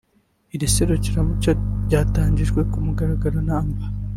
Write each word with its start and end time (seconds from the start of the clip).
iri 0.55 0.67
serukiramuco 0.75 1.51
ryatangijwe 1.85 2.59
ku 2.71 2.77
mugaragaro 2.85 3.37
na 3.47 3.53
Amb 3.61 3.77